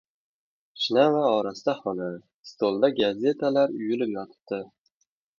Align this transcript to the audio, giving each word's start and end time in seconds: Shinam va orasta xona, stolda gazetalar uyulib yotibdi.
Shinam 0.83 1.09
va 1.17 1.25
orasta 1.33 1.75
xona, 1.81 2.07
stolda 2.51 2.89
gazetalar 3.01 3.75
uyulib 3.81 4.15
yotibdi. 4.15 4.59